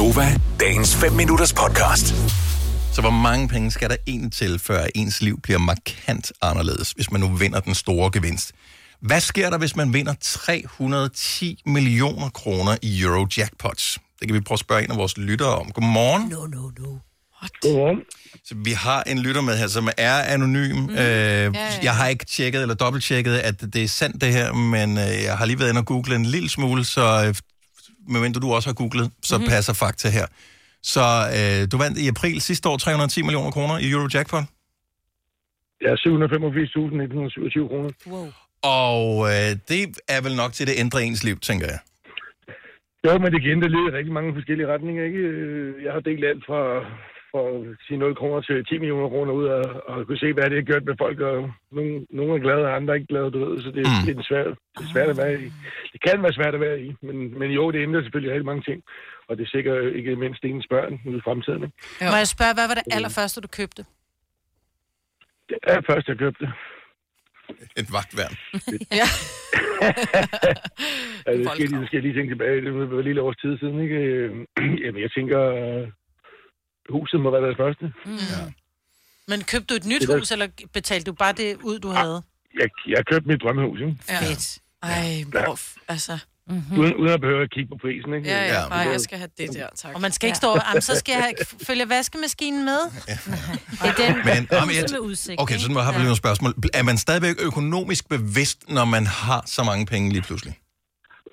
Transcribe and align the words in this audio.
Gonova, 0.00 0.40
dagens 0.60 0.96
5 0.96 1.12
minutters 1.12 1.52
podcast. 1.52 2.06
Så 2.92 3.00
hvor 3.00 3.10
mange 3.10 3.48
penge 3.48 3.70
skal 3.70 3.90
der 3.90 3.96
egentlig 4.06 4.32
til, 4.32 4.58
før 4.58 4.84
ens 4.94 5.22
liv 5.22 5.40
bliver 5.40 5.58
markant 5.58 6.32
anderledes, 6.42 6.90
hvis 6.90 7.10
man 7.10 7.20
nu 7.20 7.28
vinder 7.28 7.60
den 7.60 7.74
store 7.74 8.10
gevinst? 8.12 8.52
Hvad 9.00 9.20
sker 9.20 9.50
der, 9.50 9.58
hvis 9.58 9.76
man 9.76 9.92
vinder 9.92 10.14
310 10.20 11.62
millioner 11.66 12.28
kroner 12.28 12.76
i 12.82 13.02
Eurojackpots? 13.02 13.98
Det 14.20 14.28
kan 14.28 14.34
vi 14.34 14.40
prøve 14.40 14.54
at 14.54 14.58
spørge 14.58 14.84
en 14.84 14.90
af 14.90 14.96
vores 14.96 15.18
lyttere 15.18 15.54
om. 15.54 15.70
Godmorgen. 15.70 16.28
No, 16.28 16.46
no, 16.46 16.70
no. 16.78 16.98
Godmorgen. 17.62 17.98
Så 18.44 18.54
vi 18.64 18.72
har 18.72 19.02
en 19.02 19.18
lytter 19.18 19.40
med 19.40 19.58
her, 19.58 19.66
som 19.66 19.88
er 19.96 20.14
anonym. 20.14 20.76
Mm. 20.76 20.90
Øh, 20.90 20.96
ja, 20.98 21.44
ja. 21.44 21.50
Jeg 21.82 21.96
har 21.96 22.06
ikke 22.06 22.24
tjekket 22.24 22.62
eller 22.62 22.74
dobbelttjekket, 22.74 23.34
at 23.34 23.60
det 23.60 23.82
er 23.82 23.88
sandt 23.88 24.20
det 24.20 24.32
her, 24.32 24.52
men 24.52 24.98
øh, 24.98 25.22
jeg 25.24 25.38
har 25.38 25.44
lige 25.44 25.58
været 25.58 25.68
inde 25.68 25.78
og 25.78 25.86
google 25.86 26.14
en 26.14 26.26
lille 26.26 26.48
smule, 26.48 26.84
så 26.84 27.24
øh, 27.26 27.34
medmindre 28.10 28.40
du 28.40 28.48
også 28.52 28.68
har 28.68 28.74
googlet, 28.74 29.10
så 29.22 29.36
mm-hmm. 29.36 29.50
passer 29.52 29.72
fakta 29.82 30.08
her. 30.18 30.26
Så 30.82 31.04
øh, 31.36 31.60
du 31.72 31.76
vandt 31.84 31.96
i 31.98 32.08
april 32.14 32.40
sidste 32.40 32.68
år 32.68 32.76
310 32.76 33.22
millioner 33.22 33.50
kroner 33.50 33.76
i 33.78 33.90
Eurojackpot. 33.90 34.44
Ja, 35.86 35.92
785.127 35.94 37.68
kroner. 37.70 37.90
Wow. 38.12 38.26
Og 38.80 39.06
øh, 39.32 39.50
det 39.70 39.82
er 40.14 40.20
vel 40.26 40.36
nok 40.42 40.52
til, 40.52 40.64
at 40.64 40.68
det 40.68 40.76
ændrer 40.84 41.00
ens 41.00 41.24
liv, 41.24 41.36
tænker 41.48 41.66
jeg. 41.66 41.80
Jo, 43.04 43.12
men 43.18 43.32
det 43.32 43.42
kan 43.42 43.50
ændre 43.50 43.68
lidt 43.68 43.86
i 43.88 43.96
rigtig 43.98 44.12
mange 44.18 44.34
forskellige 44.34 44.68
retninger, 44.72 45.02
ikke? 45.04 45.18
Øh, 45.18 45.84
Jeg 45.84 45.92
har 45.92 46.00
delt 46.00 46.24
alt 46.24 46.44
fra, 46.48 46.60
fra 47.32 47.40
at 47.70 47.76
sige 47.86 47.98
0 47.98 48.14
kroner 48.20 48.40
til 48.40 48.64
10 48.66 48.78
millioner 48.78 49.08
kroner 49.08 49.32
ud 49.32 49.46
af, 49.46 49.62
og 49.90 50.06
kunne 50.06 50.18
se, 50.24 50.32
hvad 50.32 50.44
det 50.50 50.58
har 50.58 50.62
gjort 50.70 50.84
med 50.84 50.94
folk, 50.98 51.20
og 51.20 51.50
nogle, 51.72 52.06
nogle 52.10 52.34
er 52.34 52.38
glade, 52.46 52.64
og 52.66 52.76
andre 52.76 52.90
er 52.92 52.98
ikke 52.98 53.12
glade, 53.14 53.30
du 53.30 53.38
ved, 53.44 53.62
så 53.62 53.68
det, 53.76 53.82
Mm. 53.86 54.02
det 54.06 54.18
er 54.18 54.22
svært, 54.30 54.46
det 54.78 54.84
er 54.86 54.92
svært 54.94 55.08
at 55.14 55.16
være 55.22 55.34
i. 55.42 55.46
Det 55.92 56.00
kan 56.06 56.22
være 56.22 56.32
svært 56.32 56.54
at 56.54 56.60
være 56.60 56.80
i, 56.86 56.88
men, 57.02 57.38
men 57.38 57.50
jo, 57.50 57.70
det 57.70 57.82
ændrer 57.82 58.02
selvfølgelig 58.02 58.32
rigtig 58.34 58.46
mange 58.52 58.62
ting, 58.68 58.82
og 59.28 59.38
det 59.38 59.48
sikrer 59.54 59.76
ikke 59.98 60.16
mindst 60.16 60.44
ens 60.44 60.66
børn 60.70 61.00
ude 61.06 61.18
i 61.18 61.24
fremtiden. 61.24 61.62
Ikke? 61.66 61.76
Må 62.12 62.16
jeg 62.22 62.28
spørge, 62.36 62.54
hvad 62.54 62.66
var 62.70 62.74
det 62.80 62.86
allerførste, 62.96 63.40
du 63.40 63.48
købte? 63.48 63.82
Det 65.48 65.58
er 65.62 65.80
først, 65.90 66.08
jeg 66.08 66.18
købte. 66.18 66.46
Et 67.80 67.88
vagtværn. 67.96 68.34
Ja. 69.00 69.08
Altså, 71.26 71.42
det 71.42 71.50
skal, 71.50 71.62
jeg 71.62 71.68
lige, 71.70 71.80
det 71.80 71.86
skal 71.86 71.96
jeg 71.96 72.02
lige 72.02 72.14
tænke 72.18 72.30
tilbage. 72.34 72.60
Det 72.64 72.90
var 72.90 72.98
et 72.98 73.04
lille 73.04 73.22
års 73.22 73.36
tid 73.36 73.58
siden, 73.58 73.80
ikke? 73.80 73.96
Øh, 73.96 74.30
Jamen, 74.84 75.02
jeg 75.02 75.10
tænker, 75.16 75.40
huset 76.90 77.20
må 77.20 77.30
være 77.30 77.48
det 77.48 77.56
første. 77.56 77.84
Men 79.28 79.44
købte 79.44 79.66
du 79.68 79.74
et 79.74 79.86
nyt 79.86 80.00
Det 80.00 80.18
hus, 80.18 80.30
eller 80.30 80.48
betalte 80.72 81.04
du 81.10 81.12
bare 81.12 81.32
det 81.32 81.56
ud, 81.62 81.78
du 81.78 81.88
havde? 81.88 82.22
Jeg, 82.60 82.68
jeg 82.88 83.06
købte 83.10 83.28
mit 83.28 83.40
drømmehus, 83.42 83.78
ikke? 83.80 83.96
Ja. 84.08 84.18
Fedt. 84.20 84.58
Ej, 84.82 85.24
hvor, 85.30 85.58
altså. 85.88 86.18
Uden, 86.78 86.94
uden 86.94 87.08
at 87.12 87.20
behøve 87.20 87.42
at 87.42 87.50
kigge 87.50 87.68
på 87.68 87.76
prisen, 87.80 88.14
ikke? 88.14 88.28
Ja, 88.28 88.36
ja, 88.38 88.44
Ja. 88.44 88.60
ja. 88.62 88.68
Nej, 88.68 88.78
jeg 88.78 89.00
skal 89.00 89.18
have 89.18 89.30
det 89.38 89.52
der, 89.54 89.68
tak. 89.76 89.94
Og 89.94 90.00
man 90.00 90.12
skal 90.12 90.26
ikke 90.26 90.36
stå, 90.36 90.56
jamen, 90.68 90.82
så 90.82 90.96
skal 90.96 91.12
jeg 91.12 91.22
have, 91.22 91.34
følge 91.66 91.88
vaskemaskinen 91.88 92.64
med. 92.64 92.78
Det 92.86 93.88
er 93.88 93.92
den 94.06 94.16
Men, 94.16 94.24
men, 94.24 94.46
jamen, 94.52 94.74
jeg, 94.76 94.84
med 94.90 94.98
udsigt. 94.98 95.40
okay, 95.40 95.54
så 95.58 95.60
ikke? 95.66 95.74
nu 95.74 95.80
har 95.80 95.92
vi 95.92 95.96
lige 95.98 96.04
nogle 96.04 96.16
spørgsmål. 96.16 96.54
Er 96.74 96.82
man 96.82 96.98
stadigvæk 96.98 97.34
økonomisk 97.38 98.08
bevidst, 98.08 98.68
når 98.68 98.84
man 98.84 99.06
har 99.06 99.42
så 99.46 99.62
mange 99.64 99.86
penge 99.86 100.12
lige 100.12 100.22
pludselig? 100.22 100.54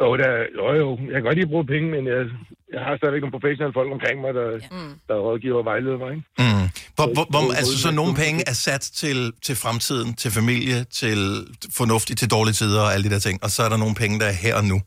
Jo, 0.01 0.07
der, 0.21 0.31
jo, 0.59 0.65
jo. 0.81 0.87
Jeg 1.11 1.13
kan 1.17 1.23
godt 1.27 1.35
lide 1.37 1.47
at 1.49 1.53
bruge 1.53 1.65
penge, 1.73 1.87
men 1.95 2.03
jeg, 2.13 2.19
jeg 2.73 2.81
har 2.87 2.93
stadigvæk 2.97 3.21
nogle 3.21 3.35
professionelle 3.37 3.73
folk 3.79 3.89
omkring 3.97 4.17
mig, 4.25 4.33
der, 4.39 4.47
Mm. 4.75 4.93
der 5.07 5.15
rådgiver 5.27 5.57
og 5.61 5.65
vejleder 5.71 5.97
mig, 6.03 6.09
ikke? 6.15 6.25
Mm. 6.43 6.65
Hvor, 6.97 7.07
hvor, 7.15 7.25
hvor, 7.33 7.43
altså, 7.59 7.75
så 7.85 7.89
nogle 8.01 8.13
penge 8.23 8.39
er 8.51 8.57
sat 8.67 8.83
til, 9.01 9.17
til 9.45 9.55
fremtiden, 9.63 10.09
til 10.21 10.31
familie, 10.39 10.77
til 11.01 11.19
fornuftigt, 11.79 12.17
til 12.21 12.29
dårlige 12.35 12.57
tider 12.61 12.81
og 12.85 12.89
alle 12.93 13.03
de 13.07 13.13
der 13.15 13.21
ting. 13.27 13.37
Og 13.45 13.49
så 13.55 13.59
er 13.65 13.69
der 13.73 13.77
nogle 13.83 13.95
penge, 14.01 14.15
der 14.21 14.27
er 14.33 14.37
her 14.45 14.55
og 14.61 14.65
nu. 14.73 14.77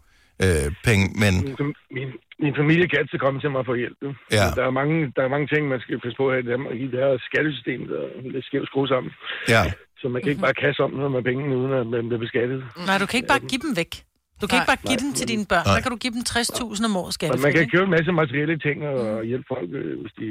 Øh, 0.44 0.66
penge, 0.88 1.04
men 1.22 1.32
Min, 1.46 1.74
min, 1.96 2.08
min 2.44 2.54
familie 2.60 2.86
kan 2.88 2.98
altid 3.02 3.18
komme 3.24 3.38
til 3.44 3.50
mig 3.56 3.62
for 3.68 3.74
hjælp. 3.82 3.98
Ja. 4.38 4.46
Der, 4.58 4.64
er 4.70 4.74
mange, 4.80 4.96
der 5.16 5.22
er 5.26 5.30
mange 5.34 5.46
ting, 5.52 5.62
man 5.74 5.80
skal 5.84 6.00
passe 6.04 6.16
på 6.20 6.24
her 6.32 6.38
i 6.44 6.46
Danmark. 6.52 6.74
I 6.84 6.86
det 6.92 6.98
her 7.04 7.12
skattesystem, 7.28 7.80
der 7.92 7.98
er 8.06 8.30
lidt 8.34 8.44
skævt 8.48 8.68
skruet 8.70 8.88
sammen. 8.94 9.10
ja. 9.54 9.62
Så 10.02 10.08
man 10.08 10.22
kan 10.22 10.30
ikke 10.32 10.46
bare 10.48 10.58
kasse 10.64 10.80
om 10.86 10.90
noget 11.00 11.12
med 11.16 11.22
pengene, 11.30 11.56
uden 11.60 11.72
at 11.80 11.86
man 11.94 12.02
bliver 12.08 12.22
beskattet. 12.26 12.58
Nej, 12.88 12.96
du 13.02 13.06
kan 13.06 13.16
ikke 13.18 13.32
bare 13.34 13.44
give 13.52 13.62
dem 13.66 13.72
væk. 13.80 13.92
Du 14.40 14.46
kan 14.46 14.56
Nej. 14.56 14.62
ikke 14.62 14.70
bare 14.72 14.82
give 14.90 15.00
dem 15.04 15.12
til 15.18 15.28
dine 15.28 15.46
børn. 15.46 15.66
Nej. 15.66 15.76
Så 15.76 15.82
kan 15.82 15.90
du 15.92 15.96
give 16.04 16.12
dem 16.12 16.22
60.000 16.28 16.84
om 16.84 16.96
året 16.96 17.14
skattefrit. 17.14 17.42
man 17.42 17.52
kan 17.52 17.68
købe 17.74 17.84
en 17.84 17.90
masse 17.90 18.12
materielle 18.12 18.58
ting 18.66 18.76
og 18.82 19.24
hjælpe 19.24 19.44
folk, 19.54 19.68
øh, 19.80 20.00
hvis 20.02 20.12
de 20.20 20.26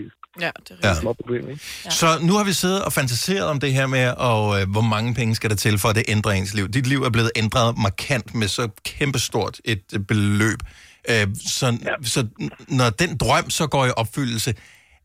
Ja, 0.45 0.45
det 0.45 0.45
er 0.45 0.49
Ja. 0.49 0.51
rigtigt. 0.73 0.85
har 0.87 0.93
små 1.01 1.13
problemer. 1.13 1.49
Ikke? 1.49 1.63
Så 2.01 2.07
nu 2.21 2.33
har 2.33 2.43
vi 2.43 2.53
siddet 2.53 2.83
og 2.85 2.93
fantaseret 2.93 3.43
om 3.53 3.59
det 3.59 3.73
her 3.73 3.87
med, 3.87 4.07
og, 4.17 4.61
øh, 4.61 4.69
hvor 4.71 4.81
mange 4.81 5.13
penge 5.13 5.35
skal 5.35 5.49
der 5.49 5.55
til, 5.55 5.77
for 5.79 5.89
at 5.89 5.95
det 5.95 6.03
ændrer 6.07 6.31
ens 6.31 6.53
liv. 6.53 6.67
Dit 6.67 6.87
liv 6.87 7.03
er 7.03 7.09
blevet 7.09 7.31
ændret 7.35 7.77
markant 7.77 8.35
med 8.35 8.47
så 8.47 8.67
kæmpestort 8.85 9.61
et 9.65 9.83
øh, 9.93 9.99
beløb. 9.99 10.59
Øh, 11.09 11.27
så, 11.47 11.65
ja. 11.85 11.93
så 12.03 12.27
når 12.67 12.89
den 12.89 13.17
drøm 13.17 13.49
så 13.49 13.67
går 13.67 13.85
i 13.85 13.91
opfyldelse, 13.97 14.53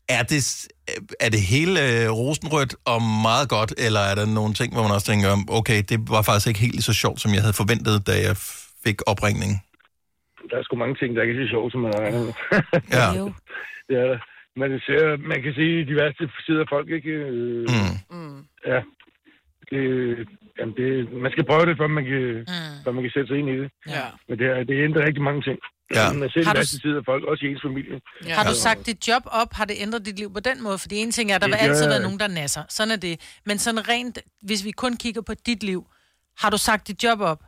er 0.09 0.23
det, 0.23 0.67
øh, 0.89 0.95
er 1.19 1.29
det 1.29 1.41
hele 1.41 2.03
øh, 2.03 2.09
rosenrødt 2.11 2.75
og 2.85 3.01
meget 3.01 3.49
godt, 3.49 3.73
eller 3.77 3.99
er 3.99 4.15
der 4.15 4.25
nogle 4.25 4.53
ting, 4.53 4.73
hvor 4.73 4.83
man 4.83 4.91
også 4.91 5.05
tænker, 5.07 5.37
okay, 5.47 5.83
det 5.89 5.99
var 6.09 6.21
faktisk 6.21 6.47
ikke 6.47 6.59
helt 6.59 6.83
så 6.83 6.93
sjovt, 6.93 7.21
som 7.21 7.33
jeg 7.33 7.41
havde 7.41 7.53
forventet, 7.53 8.07
da 8.07 8.11
jeg 8.21 8.35
fik 8.85 8.97
opringningen? 9.11 9.57
Der 10.49 10.55
er 10.57 10.63
sgu 10.63 10.75
mange 10.75 10.95
ting, 10.95 11.15
der 11.15 11.21
ikke 11.23 11.33
er 11.41 11.45
så 11.45 11.49
sjovt, 11.51 11.71
som 11.71 11.81
man 11.81 11.91
har 11.95 12.01
regnet 12.05 12.21
med. 12.25 12.33
Ja. 12.97 13.07
Det 13.87 13.95
er 14.03 14.07
der. 14.11 14.19
Man, 14.61 14.69
ser, 14.87 15.17
man 15.31 15.39
kan 15.43 15.53
sige 15.53 15.85
de 15.89 15.95
værste 15.95 16.29
sider 16.45 16.61
af 16.65 16.69
folk, 16.75 16.87
ikke? 16.97 17.09
Øh, 17.09 17.67
Mm. 17.75 18.17
Mm. 18.17 18.37
Ja. 18.71 18.79
Det, 19.71 19.81
jamen 20.59 20.73
det, 20.79 21.11
man 21.23 21.31
skal 21.31 21.45
prøve 21.49 21.65
det, 21.69 21.77
før 21.77 21.87
man 21.87 22.05
kan, 22.11 22.23
Mm. 22.53 22.75
før 22.83 22.91
man 22.91 23.03
kan 23.03 23.11
sætte 23.15 23.27
sig 23.27 23.37
ind 23.39 23.49
i 23.49 23.57
det. 23.61 23.69
Ja. 23.95 24.05
Men 24.27 24.39
det, 24.39 24.47
er, 24.53 24.63
det 24.69 24.83
ændrer 24.87 25.05
rigtig 25.07 25.23
mange 25.29 25.41
ting. 25.47 25.57
Ja. 25.97 26.05
Man 26.21 26.29
ser 26.29 26.43
Har 26.43 26.53
de 26.53 26.57
du- 26.57 26.59
værste 26.59 26.77
sider 26.83 26.99
af 26.99 27.05
folk, 27.05 27.23
også 27.31 27.45
i 27.45 27.49
ens 27.51 27.61
familie. 27.67 27.97
ja. 28.27 28.33
Har 28.37 28.43
du 28.49 28.55
sagt 28.65 28.85
dit 28.85 29.07
job 29.07 29.23
op, 29.41 29.53
har 29.53 29.65
det 29.65 29.75
ændret 29.83 30.05
dit 30.05 30.17
liv 30.21 30.33
på 30.33 30.39
den 30.39 30.63
måde? 30.63 30.77
Fordi 30.77 30.95
en 30.95 31.11
ting 31.11 31.31
er, 31.31 31.35
at 31.35 31.41
der 31.41 31.47
Det 31.47 31.53
vil 31.55 31.67
altid 31.67 31.85
gør- 31.85 31.89
være 31.93 32.01
nogen, 32.07 32.19
der 32.19 32.27
nasser. 32.27 32.63
Sådan 32.69 32.91
er 32.91 32.99
det. 33.07 33.15
Men 33.45 33.57
sådan 33.57 33.89
rent, 33.89 34.19
hvis 34.41 34.65
vi 34.65 34.71
kun 34.71 34.93
kigger 35.03 35.21
på 35.21 35.33
dit 35.45 35.63
liv, 35.63 35.81
har 36.41 36.49
du 36.49 36.57
sagt 36.57 36.87
dit 36.87 37.03
job 37.03 37.19
op? 37.21 37.41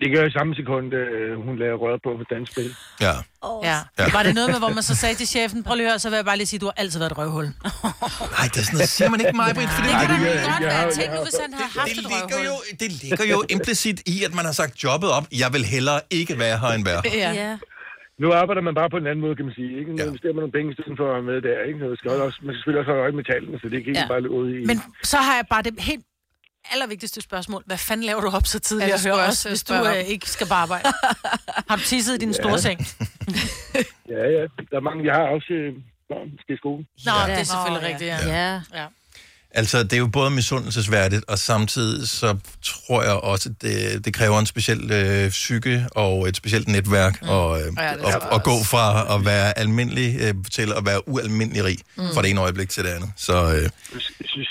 Det 0.00 0.08
gør 0.12 0.20
jeg 0.24 0.28
i 0.32 0.36
samme 0.38 0.52
sekund, 0.60 0.86
øh, 1.00 1.30
hun 1.46 1.54
lader 1.62 1.74
røre 1.84 1.98
på 2.04 2.10
på 2.20 2.24
dansk 2.34 2.48
spil. 2.52 2.70
Ja. 3.06 3.14
Oh, 3.48 3.58
Ja. 3.68 3.78
ja. 3.98 4.04
Var 4.16 4.22
det 4.26 4.34
noget 4.38 4.50
med, 4.54 4.58
hvor 4.64 4.72
man 4.78 4.84
så 4.90 4.94
sagde 5.02 5.14
til 5.20 5.28
chefen, 5.34 5.58
prøv 5.66 5.74
lige 5.76 5.86
at 5.86 5.92
høre, 5.92 5.98
så 6.04 6.08
vil 6.10 6.16
jeg 6.22 6.24
bare 6.30 6.38
lige 6.40 6.50
sige, 6.52 6.58
at 6.58 6.62
du 6.64 6.68
har 6.70 6.76
altid 6.82 6.98
været 7.02 7.12
et 7.14 7.18
røvhul. 7.20 7.46
Nej, 8.36 8.46
det 8.52 8.58
er 8.62 8.66
sådan 8.68 8.76
noget, 8.80 8.92
siger 8.96 9.10
man 9.14 9.20
ikke 9.24 9.36
mig, 9.42 9.48
Britt, 9.58 9.70
for 9.76 9.82
det, 9.86 9.92
Det 10.00 10.08
det 10.12 10.18
godt 10.50 10.64
være. 10.72 10.90
Tænk 10.98 11.08
nu, 11.16 11.20
hvis 11.28 11.38
han 11.44 11.52
har 11.60 11.68
haft 11.78 11.90
det, 11.90 11.98
et 12.04 12.06
ligger 12.14 12.38
jo, 12.50 12.54
det 12.82 12.88
ligger 13.02 13.24
jo 13.34 13.38
implicit 13.56 13.98
i, 14.14 14.16
at 14.26 14.32
man 14.38 14.44
har 14.48 14.54
sagt 14.60 14.72
jobbet 14.86 15.10
op. 15.18 15.26
Jeg 15.42 15.48
vil 15.54 15.64
hellere 15.74 16.00
ikke 16.20 16.34
være 16.44 16.56
her 16.62 16.70
end 16.76 16.84
være 16.90 17.00
her. 17.18 17.32
Ja. 17.44 17.52
Nu 18.22 18.28
arbejder 18.40 18.62
man 18.68 18.74
bare 18.80 18.90
på 18.94 18.98
en 19.02 19.06
anden 19.10 19.22
måde, 19.24 19.34
kan 19.38 19.44
man 19.48 19.54
sige. 19.60 19.72
Ikke? 19.80 19.90
Nu 19.92 19.96
Ja. 20.00 20.04
investerer 20.10 20.34
man 20.36 20.42
nogle 20.44 20.56
penge 20.58 20.68
i 20.72 20.74
stedet 20.76 20.94
for 21.00 21.04
at 21.08 21.12
være 21.16 21.26
med 21.30 21.38
der. 21.48 21.56
Ikke? 21.68 21.78
Man 21.82 21.96
skal, 22.00 22.08
også, 22.28 22.38
man 22.46 22.50
skal 22.52 22.58
selvfølgelig 22.60 22.80
også 22.82 22.92
have 22.94 23.02
øje 23.06 23.14
med 23.20 23.24
tallene, 23.32 23.56
så 23.62 23.66
det 23.72 23.76
kan 23.80 23.88
ikke 23.92 24.04
ja. 24.04 24.12
bare 24.14 24.22
løbe 24.24 24.36
ud 24.42 24.48
i... 24.56 24.58
Men 24.70 24.76
så 25.12 25.18
har 25.26 25.34
jeg 25.40 25.46
bare 25.54 25.62
det 25.66 25.72
helt 25.90 26.04
allervigtigste 26.72 27.20
spørgsmål. 27.20 27.62
Hvad 27.66 27.78
fanden 27.78 28.06
laver 28.06 28.20
du 28.20 28.28
op 28.28 28.46
så 28.46 28.60
tidligt 28.60 28.88
Ja, 28.90 28.96
jeg 29.04 29.12
os, 29.12 29.28
også 29.28 29.48
hvis 29.48 29.62
du 29.62 29.74
øh, 29.74 29.96
ikke 29.96 30.30
skal 30.30 30.46
på 30.46 30.54
arbejde? 30.54 30.88
har 31.68 31.76
du 31.76 31.82
tisset 31.82 32.14
i 32.14 32.18
din 32.18 32.34
store 32.42 32.58
seng? 32.58 32.80
Ja, 34.08 34.22
ja. 34.36 34.42
Der 34.70 34.76
er 34.76 34.80
mange, 34.80 35.04
jeg 35.06 35.14
har 35.14 35.22
også 35.22 35.52
øh, 35.52 35.72
børn, 36.08 36.28
skal 36.40 36.54
i 36.54 36.58
skole. 36.58 36.86
Nå, 37.06 37.12
Ja. 37.26 37.32
det 37.32 37.40
er 37.40 37.44
selvfølgelig 37.44 37.82
ja. 37.82 37.88
rigtigt, 37.88 38.08
ja. 38.10 38.18
Ja. 38.38 38.60
ja. 38.80 38.86
Altså, 39.54 39.82
det 39.82 39.92
er 39.92 39.98
jo 39.98 40.06
både 40.06 40.30
misundelsesværdigt, 40.30 41.24
og 41.28 41.38
samtidig 41.38 42.08
så 42.08 42.38
tror 42.62 43.02
jeg 43.02 43.12
også, 43.12 43.48
at 43.48 43.62
det, 43.62 44.04
det 44.04 44.14
kræver 44.14 44.38
en 44.38 44.46
speciel 44.46 44.82
øh, 44.92 45.28
psyke 45.28 45.86
og 45.94 46.28
et 46.28 46.36
specielt 46.36 46.68
netværk, 46.68 47.22
mm. 47.22 47.28
og, 47.28 47.60
øh, 47.60 47.66
Ja, 47.78 47.92
og, 48.06 48.12
og 48.34 48.40
gå 48.50 48.56
fra 48.72 48.84
at 49.14 49.20
være 49.32 49.58
almindelig 49.58 50.08
øh, 50.24 50.34
til 50.56 50.68
at 50.78 50.82
være 50.90 51.08
ualmindelig 51.08 51.64
rig, 51.64 51.78
mm. 51.96 52.02
fra 52.14 52.22
det 52.22 52.30
ene 52.30 52.40
øjeblik 52.40 52.68
til 52.68 52.84
det 52.84 52.90
andet. 52.96 53.10
Så 53.16 53.36
øh, 53.56 53.66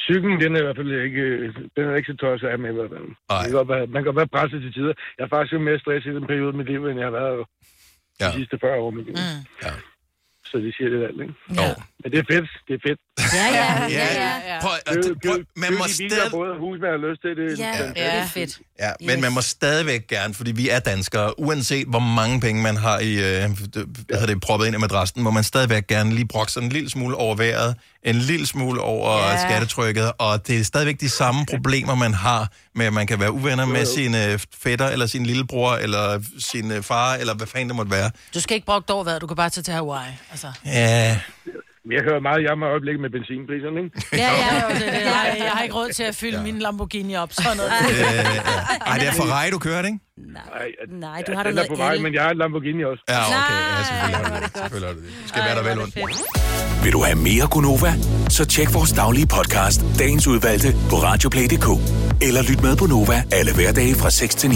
Cyklen, 0.07 0.35
den 0.41 0.55
er 0.55 0.59
i 0.59 0.63
hvert 0.63 0.77
fald 0.79 0.91
ikke, 1.07 1.23
den 1.75 1.83
er 1.89 1.95
ikke 1.95 2.11
så 2.11 2.17
tosset 2.23 2.47
af 2.47 2.59
med. 2.59 2.71
Man 2.73 3.43
kan, 3.43 3.51
godt 3.51 3.69
være, 3.73 3.87
man 3.93 3.99
kan 3.99 4.07
godt 4.09 4.19
være 4.21 4.33
presset 4.37 4.61
til 4.61 4.73
tider. 4.73 4.93
Jeg 5.17 5.23
har 5.25 5.31
faktisk 5.35 5.53
jo 5.53 5.59
mere 5.59 5.79
stress 5.79 6.05
i 6.05 6.13
den 6.17 6.25
periode 6.31 6.51
af 6.53 6.57
mit 6.59 6.69
liv, 6.73 6.81
end 6.85 6.99
jeg 6.99 7.07
har 7.09 7.17
været 7.21 7.39
ja, 8.21 8.27
de 8.27 8.33
sidste 8.39 8.57
40 8.61 8.79
år. 8.85 8.91
Mm. 8.91 9.05
ja. 9.65 9.73
Så 10.49 10.57
det 10.57 10.71
siger 10.77 10.89
det 10.89 10.99
alt, 11.07 11.21
ikke? 11.21 11.35
Jo. 11.57 11.69
Men 12.03 12.11
det 12.11 12.19
er 12.19 12.23
fedt. 12.33 12.49
Det 12.67 12.73
er 12.73 12.81
fedt. 12.87 12.99
Ja, 13.33 13.45
ja, 13.59 13.81
ja, 13.81 13.87
Ja, 13.89 14.07
ja. 14.23 14.53
ja. 14.53 14.61
Prøv, 14.61 14.71
Køb, 14.87 14.97
at, 14.97 15.17
prøv, 15.25 15.35
køb, 15.35 15.45
man 15.55 15.73
må 15.73 15.77
køb 15.83 15.91
de 15.91 15.97
biler, 15.97 16.15
stadig... 16.15 16.31
både 16.31 16.51
hus, 16.59 16.77
man 16.81 16.89
har 16.95 17.01
lyst 17.09 17.21
til. 17.21 17.29
Det, 17.39 17.59
Ja, 17.59 17.87
det, 17.87 17.93
Ja, 17.95 18.05
det 18.15 18.23
er 18.23 18.27
fedt. 18.27 18.59
Ja, 18.79 18.91
men 18.99 19.09
Yes. 19.09 19.21
man 19.21 19.31
må 19.33 19.41
stadigvæk 19.41 20.07
gerne, 20.07 20.33
fordi 20.33 20.51
vi 20.51 20.69
er 20.69 20.79
danskere, 20.79 21.39
uanset 21.39 21.87
hvor 21.87 21.99
mange 21.99 22.39
penge 22.41 22.61
man 22.63 22.77
har 22.77 22.99
i, 22.99 23.11
øh, 23.13 23.19
hvad 23.19 24.19
hedder 24.19 24.25
det, 24.25 24.41
proppet 24.41 24.65
ind 24.67 24.75
i 24.75 24.79
madrassen, 24.79 25.21
må 25.23 25.31
man 25.31 25.43
stadigvæk 25.43 25.87
gerne 25.87 26.13
lige 26.15 26.27
brokke 26.27 26.51
sig 26.51 26.61
en 26.63 26.69
lille 26.69 26.89
smule 26.89 27.15
over 27.15 27.35
vejret, 27.35 27.75
en 28.03 28.15
lille 28.15 28.45
smule 28.47 28.81
over 28.81 29.17
Ja. 29.17 29.41
skattetrykket, 29.47 30.11
og 30.17 30.47
det 30.47 30.59
er 30.59 30.63
stadigvæk 30.63 30.99
de 30.99 31.09
samme 31.09 31.45
problemer, 31.45 31.95
man 31.95 32.13
har 32.13 32.47
med, 32.75 32.85
at 32.85 32.93
man 32.93 33.07
kan 33.07 33.19
være 33.19 33.31
uvenner 33.31 33.65
med 33.65 33.85
sine 33.85 34.39
fætter, 34.63 34.87
eller 34.89 35.05
sin 35.05 35.25
lillebror, 35.25 35.73
eller 35.75 36.21
sin 36.39 36.71
øh, 36.71 36.83
far, 36.83 37.13
eller 37.13 37.33
hvad 37.35 37.47
fanden 37.47 37.67
det 37.69 37.75
måtte 37.75 37.91
være. 37.91 38.11
Du 38.33 38.39
skal 38.41 38.55
ikke 38.55 38.65
brokke 38.65 38.87
dig 38.87 38.95
over 38.95 39.03
hvad, 39.03 39.19
du 39.19 39.27
kan 39.27 39.35
bare 39.35 39.49
tage 39.49 39.63
til 39.63 39.73
Hawaii. 39.73 40.11
Altså. 40.31 40.47
Ja, 40.65 41.19
Jeg 41.95 42.01
hører 42.07 42.21
meget 42.29 42.41
jammer 42.47 42.65
i 42.67 42.69
øjeblikket 42.75 43.01
med 43.05 43.11
benzinpriserne, 43.15 43.77
ikke? 43.83 43.91
Ja, 44.23 44.29
ja, 44.43 44.51
det, 44.79 44.87
det. 44.95 45.01
Jeg, 45.09 45.35
jeg 45.47 45.51
har 45.55 45.63
ikke 45.65 45.75
råd 45.75 45.89
til 45.99 46.03
at 46.11 46.15
fylde 46.21 46.37
ja. 46.37 46.43
min 46.47 46.59
Lamborghini 46.65 47.15
op. 47.23 47.31
Sådan 47.33 47.57
noget. 47.57 47.71
Ej, 48.91 48.95
det 49.01 49.07
er 49.11 49.15
Ferrari, 49.21 49.49
du 49.55 49.59
kører, 49.67 49.83
ikke? 49.85 49.99
Nej, 50.17 50.67
Nej, 51.05 51.23
du 51.27 51.31
har 51.35 51.43
da 51.43 51.49
er 51.49 51.53
på 51.53 51.75
noget 51.75 51.79
vej, 51.79 51.97
men 52.05 52.13
jeg 52.13 52.21
har 52.23 52.29
en 52.29 52.37
Lamborghini 52.37 52.83
også. 52.91 53.03
Ja, 53.09 53.19
okay. 53.19 53.35
Ja, 53.35 53.71
Nej, 53.73 53.83
selvfølgelig 53.89 54.27
er 54.37 54.39
det. 54.45 54.57
Selvfølgelig 54.61 55.27
skal 55.29 55.41
være 55.47 55.55
der 55.59 55.63
vel 55.69 55.79
ondt. 55.83 55.95
Vil 56.83 56.93
du 56.93 57.01
have 57.03 57.17
mere 57.29 57.45
Gunova? 57.51 57.91
Så 58.29 58.45
tjek 58.45 58.73
vores 58.73 58.91
daglige 58.91 59.27
podcast, 59.27 59.79
dagens 59.99 60.27
udvalgte, 60.27 60.69
på 60.91 60.95
radioplay.dk. 60.95 61.67
Eller 62.27 62.41
lyt 62.49 62.61
med 62.63 62.75
på 62.81 62.85
Nova 62.85 63.17
alle 63.31 63.51
hverdage 63.55 63.95
fra 63.95 64.09
6 64.09 64.35
til 64.35 64.49
9. 64.49 64.55